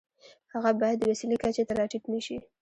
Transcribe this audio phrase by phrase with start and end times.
[0.53, 2.37] هغه باید د وسیلې کچې ته را ټیټ نشي.